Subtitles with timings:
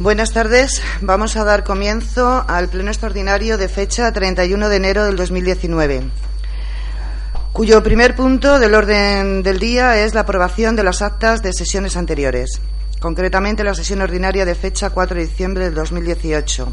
[0.00, 0.82] Buenas tardes.
[1.02, 6.02] Vamos a dar comienzo al pleno extraordinario de fecha 31 de enero del 2019,
[7.52, 11.96] cuyo primer punto del orden del día es la aprobación de las actas de sesiones
[11.96, 12.60] anteriores,
[12.98, 16.72] concretamente la sesión ordinaria de fecha 4 de diciembre del 2018.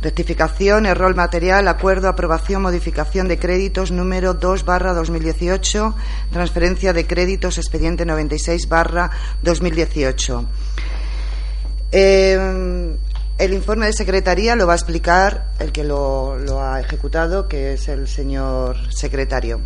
[0.00, 5.92] Rectificación, error material, acuerdo, aprobación, modificación de créditos número 2 barra 2018,
[6.30, 9.10] transferencia de créditos expediente 96 barra
[9.42, 10.46] 2018.
[11.90, 12.96] Eh,
[13.38, 17.88] el informe de secretaría lo va a explicar el que lo, ha ejecutado, que es
[17.88, 19.60] el señor secretario.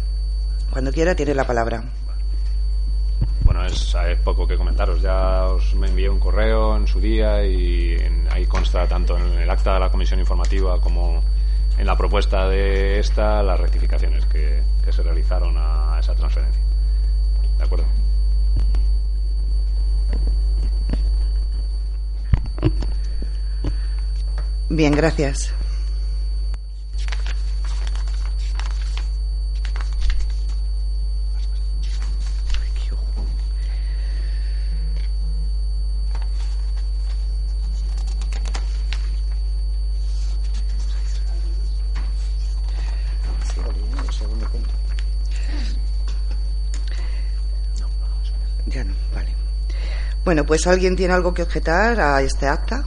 [0.71, 1.83] Cuando quiera, tiene la palabra.
[3.45, 5.01] Bueno, es, es poco que comentaros.
[5.01, 9.39] Ya os me envié un correo en su día y en, ahí consta tanto en
[9.39, 11.23] el acta de la comisión informativa como
[11.79, 16.61] en la propuesta de esta las rectificaciones que, que se realizaron a esa transferencia.
[17.57, 17.87] ¿De acuerdo?
[24.75, 25.53] Bien, gracias.
[50.25, 52.87] Bueno, pues ¿alguien tiene algo que objetar a este acta?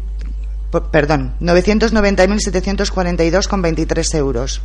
[0.90, 4.62] perdón, 990.742,23 euros.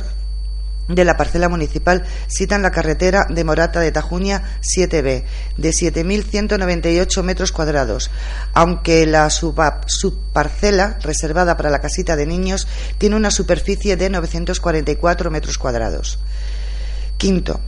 [0.87, 5.23] de la parcela municipal citan la carretera de Morata de Tajuña 7B,
[5.57, 8.09] de 7.198 metros cuadrados,
[8.53, 12.67] aunque la subparcela reservada para la casita de niños
[12.97, 16.19] tiene una superficie de 944 metros cuadrados.
[17.17, 17.59] Quinto,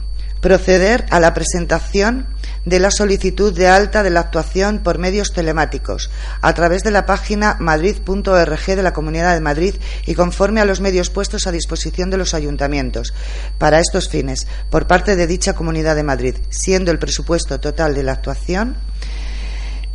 [0.42, 2.28] proceder a la presentación
[2.66, 6.10] de la solicitud de alta de la actuación por medios telemáticos
[6.42, 9.76] a través de la página madrid.org de la Comunidad de Madrid
[10.06, 13.14] y conforme a los medios puestos a disposición de los ayuntamientos
[13.58, 18.04] para estos fines por parte de dicha Comunidad de Madrid, siendo el presupuesto total de
[18.04, 18.76] la actuación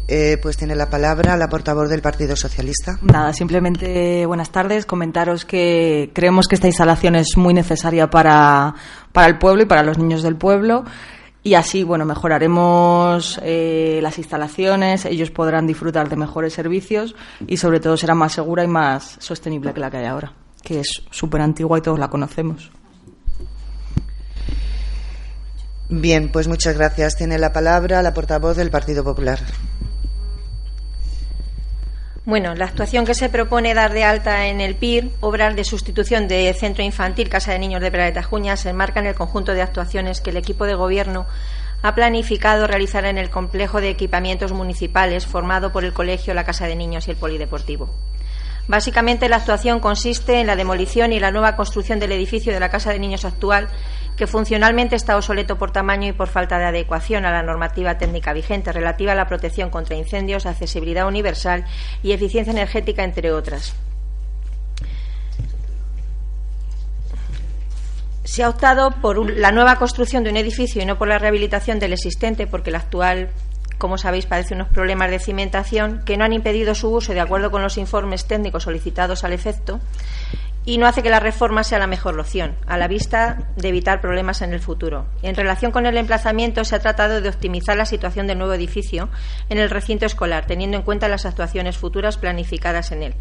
[0.07, 2.99] Eh, pues tiene la palabra la portavoz del Partido Socialista.
[3.01, 4.85] Nada, simplemente buenas tardes.
[4.85, 8.75] Comentaros que creemos que esta instalación es muy necesaria para,
[9.11, 10.83] para el pueblo y para los niños del pueblo
[11.43, 17.15] y así, bueno, mejoraremos eh, las instalaciones, ellos podrán disfrutar de mejores servicios
[17.45, 20.31] y sobre todo será más segura y más sostenible que la que hay ahora,
[20.63, 22.71] que es súper antigua y todos la conocemos.
[25.89, 27.17] Bien, pues muchas gracias.
[27.17, 29.39] Tiene la palabra la portavoz del Partido Popular.
[32.25, 36.29] Bueno, la actuación que se propone dar de alta en el PIR, obras de sustitución
[36.29, 39.53] de Centro Infantil Casa de Niños de Pera de Tajuña, se enmarca en el conjunto
[39.53, 41.25] de actuaciones que el equipo de gobierno
[41.81, 46.65] ha planificado realizar en el complejo de equipamientos municipales formado por el colegio, la Casa
[46.65, 47.89] de Niños y el Polideportivo.
[48.67, 52.69] Básicamente, la actuación consiste en la demolición y la nueva construcción del edificio de la
[52.69, 53.67] Casa de Niños actual,
[54.15, 58.31] que funcionalmente está obsoleto por tamaño y por falta de adecuación a la normativa técnica
[58.31, 61.65] vigente relativa a la protección contra incendios, accesibilidad universal
[62.03, 63.75] y eficiencia energética, entre otras.
[68.23, 71.79] Se ha optado por la nueva construcción de un edificio y no por la rehabilitación
[71.79, 73.29] del existente, porque el actual
[73.77, 77.51] como sabéis, padece unos problemas de cimentación que no han impedido su uso de acuerdo
[77.51, 79.79] con los informes técnicos solicitados al efecto
[80.65, 83.99] y no hace que la reforma sea la mejor opción, a la vista de evitar
[83.99, 85.05] problemas en el futuro.
[85.21, 89.09] En relación con el emplazamiento, se ha tratado de optimizar la situación del nuevo edificio
[89.49, 93.15] en el recinto escolar, teniendo en cuenta las actuaciones futuras planificadas en él.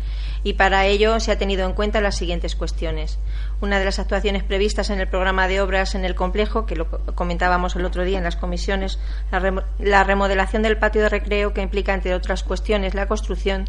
[0.44, 3.18] Y para ello se ha tenido en cuenta las siguientes cuestiones.
[3.62, 6.90] Una de las actuaciones previstas en el programa de obras en el complejo, que lo
[7.14, 8.98] comentábamos el otro día en las comisiones,
[9.78, 13.66] la remodelación del patio de recreo, que implica, entre otras cuestiones, la construcción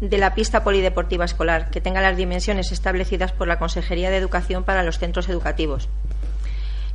[0.00, 4.64] de la pista polideportiva escolar, que tenga las dimensiones establecidas por la Consejería de Educación
[4.64, 5.88] para los centros educativos.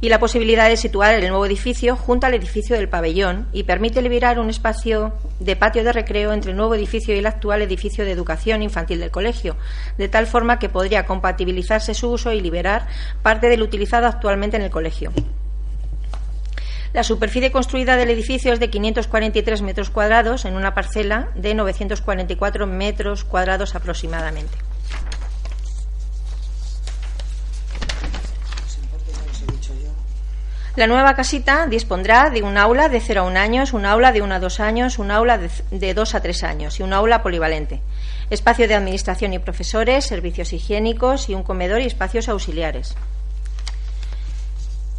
[0.02, 4.02] Y la posibilidad de situar el nuevo edificio junto al edificio del pabellón y permite
[4.02, 8.04] liberar un espacio de patio de recreo entre el nuevo edificio y el actual edificio
[8.04, 9.56] de educación infantil del colegio,
[9.98, 12.88] de tal forma que podría compatibilizarse su uso y liberar
[13.22, 15.14] parte del utilizado actualmente en el colegio.
[16.94, 22.68] La superficie construida del edificio es de 543 metros cuadrados en una parcela de 944
[22.68, 24.54] metros cuadrados aproximadamente.
[30.76, 34.24] La nueva casita dispondrá de un aula de 0 a 1 años, un aula de
[34.24, 37.80] 1 a 2 años, un aula de 2 a 3 años y un aula polivalente.
[38.32, 42.96] Espacio de administración y profesores, servicios higiénicos y un comedor y espacios auxiliares.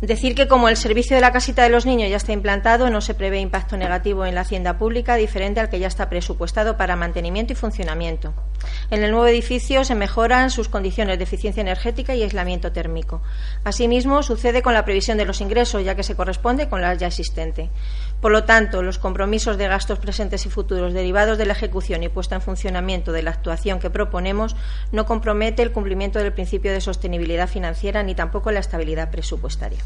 [0.07, 3.01] Decir que como el servicio de la casita de los niños ya está implantado, no
[3.01, 6.95] se prevé impacto negativo en la hacienda pública diferente al que ya está presupuestado para
[6.95, 8.35] mantenimiento y funcionamiento.
[8.91, 13.23] En el nuevo edificio se mejoran sus condiciones de eficiencia energética y aislamiento térmico.
[13.65, 17.07] Asimismo, sucede con la previsión de los ingresos, ya que se corresponde con la ya
[17.07, 17.71] existente.
[18.25, 22.09] Por lo tanto, los compromisos de gastos presentes y futuros derivados de la ejecución y
[22.09, 24.57] puesta en funcionamiento de la actuación que proponemos
[24.93, 29.79] no compromete el cumplimiento del principio de sostenibilidad financiera ni tampoco la estabilidad presupuestaria.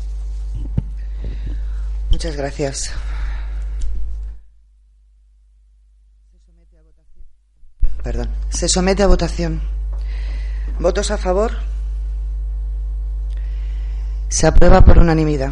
[2.13, 2.93] Muchas gracias.
[8.05, 8.31] Perdón.
[8.51, 9.61] Se somete a votación.
[10.79, 11.55] ¿Votos a favor?
[14.29, 15.51] Se aprueba por unanimidad.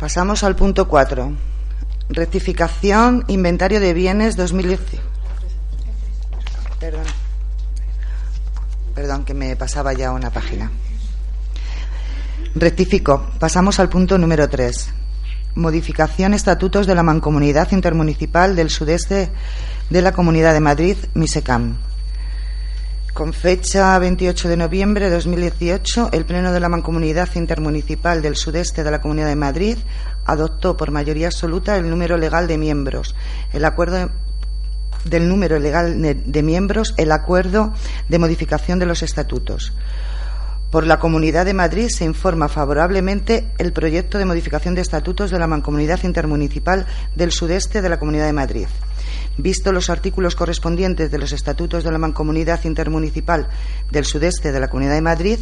[0.00, 1.30] Pasamos al punto 4.
[2.08, 4.80] Rectificación, inventario de bienes 2010.
[6.80, 7.04] Perdón.
[8.94, 10.70] Perdón, que me pasaba ya una página.
[12.54, 13.26] Rectifico.
[13.38, 14.88] Pasamos al punto número 3.
[15.56, 19.30] Modificación estatutos de la Mancomunidad Intermunicipal del Sudeste
[19.90, 21.76] de la Comunidad de Madrid, MISECAM.
[23.12, 28.84] Con fecha 28 de noviembre de 2018, el Pleno de la Mancomunidad Intermunicipal del Sudeste
[28.84, 29.78] de la Comunidad de Madrid
[30.24, 33.16] adoptó por mayoría absoluta el número legal de miembros,
[33.52, 34.10] el acuerdo
[35.04, 37.74] del número legal de miembros, el acuerdo
[38.08, 39.72] de modificación de los estatutos.
[40.70, 45.38] Por la Comunidad de Madrid se informa favorablemente el proyecto de modificación de estatutos de
[45.40, 46.86] la Mancomunidad Intermunicipal
[47.16, 48.66] del Sudeste de la Comunidad de Madrid.
[49.42, 53.48] Visto los artículos correspondientes de los estatutos de la Mancomunidad Intermunicipal
[53.90, 55.38] del Sudeste de la Comunidad de Madrid,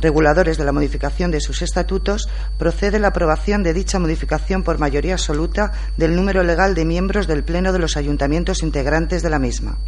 [0.00, 2.28] reguladores de la modificación de sus estatutos,
[2.58, 7.42] procede la aprobación de dicha modificación por mayoría absoluta del número legal de miembros del
[7.42, 9.78] Pleno de los ayuntamientos integrantes de la misma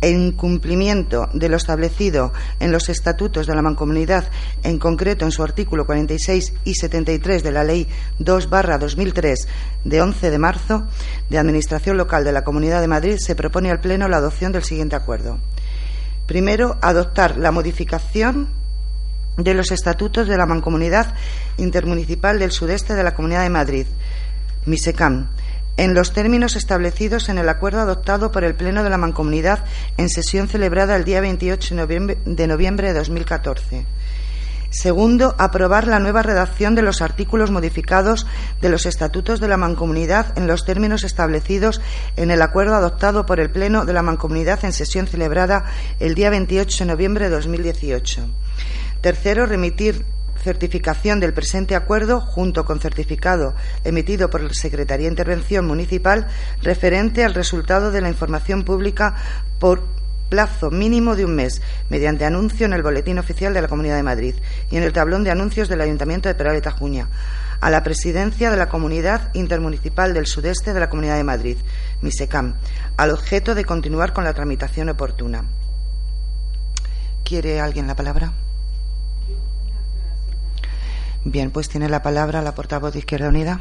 [0.00, 4.24] en cumplimiento de lo establecido en los estatutos de la Mancomunidad,
[4.62, 7.86] en concreto en su artículo 46 y 73 de la Ley
[8.18, 9.46] 2-2003
[9.84, 10.86] de 11 de marzo
[11.28, 14.64] de Administración Local de la Comunidad de Madrid, se propone al Pleno la adopción del
[14.64, 15.38] siguiente acuerdo.
[16.26, 18.48] Primero, adoptar la modificación
[19.36, 21.14] de los estatutos de la Mancomunidad
[21.56, 23.86] Intermunicipal del Sudeste de la Comunidad de Madrid,
[24.66, 25.28] MISECAM,
[25.80, 29.64] en los términos establecidos en el acuerdo adoptado por el Pleno de la Mancomunidad
[29.96, 31.74] en sesión celebrada el día 28
[32.26, 33.86] de noviembre de 2014.
[34.68, 38.26] Segundo, aprobar la nueva redacción de los artículos modificados
[38.60, 41.80] de los estatutos de la Mancomunidad en los términos establecidos
[42.16, 45.64] en el acuerdo adoptado por el Pleno de la Mancomunidad en sesión celebrada
[45.98, 48.26] el día 28 de noviembre de 2018.
[49.00, 50.04] Tercero, remitir
[50.42, 53.54] certificación del presente acuerdo junto con certificado
[53.84, 56.26] emitido por la Secretaría de Intervención Municipal
[56.62, 59.14] referente al resultado de la información pública
[59.58, 59.82] por
[60.30, 64.04] plazo mínimo de un mes, mediante anuncio en el Boletín Oficial de la Comunidad de
[64.04, 64.34] Madrid
[64.70, 67.04] y en el tablón de anuncios del Ayuntamiento de Peral de
[67.60, 71.56] a la presidencia de la Comunidad Intermunicipal del Sudeste de la Comunidad de Madrid,
[72.00, 72.54] MISECAM,
[72.96, 75.44] al objeto de continuar con la tramitación oportuna.
[77.22, 78.32] ¿Quiere alguien la palabra?
[81.24, 83.60] Bien, pues tiene la palabra la portavoz de Izquierda Unida.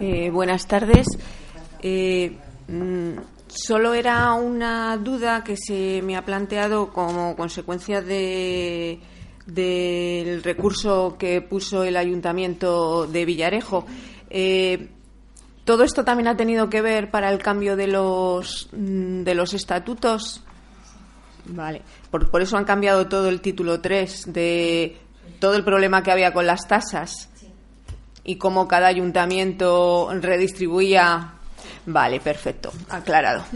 [0.00, 1.06] Eh, buenas tardes.
[1.80, 2.36] Eh,
[2.68, 3.12] mm,
[3.46, 9.00] solo era una duda que se me ha planteado como consecuencia de
[9.46, 13.86] del recurso que puso el ayuntamiento de Villarejo.
[14.28, 14.90] Eh,
[15.64, 19.54] todo esto también ha tenido que ver para el cambio de los mm, de los
[19.54, 20.42] estatutos
[21.48, 21.82] Vale.
[22.10, 24.98] Por, por, eso han cambiado todo el título 3 de
[25.38, 27.28] todo el problema que había con las tasas
[28.24, 31.34] y cómo cada ayuntamiento redistribuía.
[31.86, 32.72] Vale, perfecto.
[32.90, 33.44] Aclarado.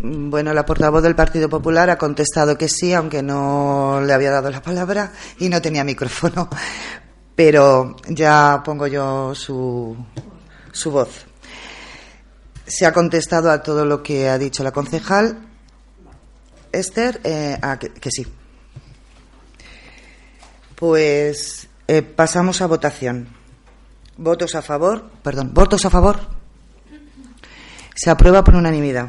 [0.00, 4.48] Bueno, la portavoz del Partido Popular ha contestado que sí, aunque no le había dado
[4.48, 6.48] la palabra y no tenía micrófono.
[7.34, 9.96] Pero ya pongo yo su,
[10.70, 11.26] su voz.
[12.64, 15.47] Se ha contestado a todo lo que ha dicho la concejal
[16.72, 18.26] Esther, eh, ah, que, sí.
[20.74, 23.28] Pues eh, pasamos a votación.
[24.16, 26.20] Votos a favor, perdón, votos a favor.
[27.94, 29.08] Se aprueba por unanimidad.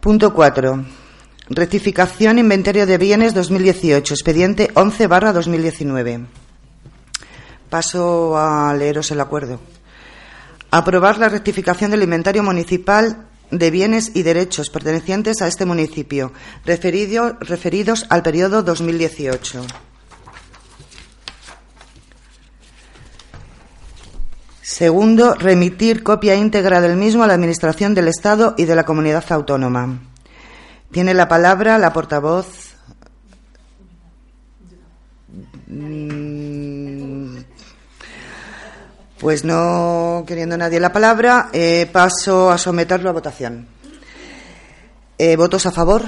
[0.00, 0.84] Punto cuatro.
[1.48, 6.24] Rectificación inventario de bienes 2018, expediente 11 barra 2019.
[7.68, 9.60] Paso a leeros el acuerdo.
[10.70, 16.32] Aprobar la rectificación del inventario municipal de bienes y derechos pertenecientes a este municipio,
[16.64, 19.66] referido- referidos al periodo 2018.
[24.62, 29.24] Segundo, remitir copia íntegra del mismo a la Administración del Estado y de la Comunidad
[29.30, 30.00] Autónoma.
[30.94, 32.76] Tiene la palabra la portavoz.
[35.66, 37.38] Mm,
[39.18, 43.66] Pues no queriendo nadie la palabra, eh, paso a someterlo a votación.
[45.18, 46.04] Eh, ¿Votos a favor?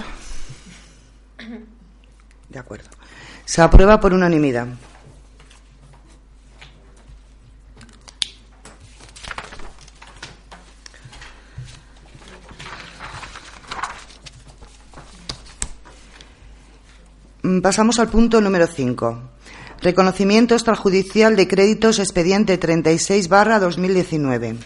[2.49, 2.89] De acuerdo.
[3.45, 4.69] Se aprueba por unanimidad.
[17.63, 19.21] Pasamos al punto número 5.
[19.81, 24.57] Reconocimiento extrajudicial de créditos expediente 36 barra 2019.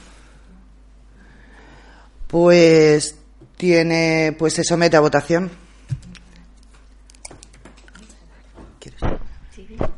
[2.26, 3.16] Pues
[3.59, 5.50] tiene, pues se somete a votación.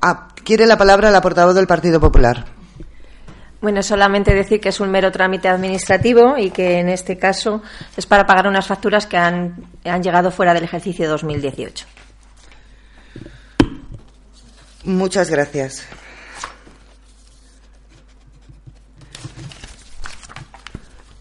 [0.01, 2.62] Ah, quiere la palabra la portavoz del Partido Popular.
[3.63, 7.63] Bueno, solamente decir que es un mero trámite administrativo y que en este caso
[7.97, 11.87] es para pagar unas facturas que han, han llegado fuera del ejercicio 2018.
[14.85, 15.87] Muchas gracias.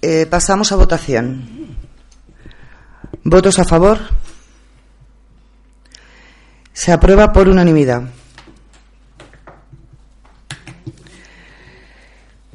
[0.01, 1.77] Eh, pasamos a votación.
[3.23, 3.99] ¿Votos a favor?
[6.73, 8.01] Se aprueba por unanimidad.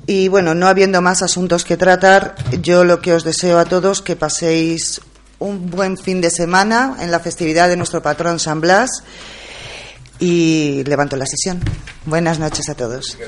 [0.06, 4.02] Y bueno, no habiendo más asuntos que tratar, yo lo que os deseo a todos
[4.02, 5.00] que paséis
[5.38, 9.02] un buen fin de semana en la festividad de nuestro patrón San Blas
[10.18, 11.60] y levanto la sesión.
[12.04, 13.18] Buenas noches a todos.